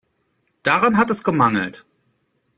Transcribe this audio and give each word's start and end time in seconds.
Daran 0.63 0.97
hat 0.97 1.11
es 1.11 1.23
gemangelt. 1.23 1.85